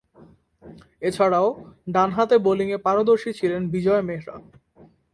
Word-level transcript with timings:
এছাড়াও, 1.01 1.47
ডানহাতে 1.89 2.35
বোলিংয়ে 2.37 2.77
পারদর্শী 2.77 3.31
ছিলেন 3.33 3.61
বিজয় 3.69 4.01
মেহরা। 4.01 4.35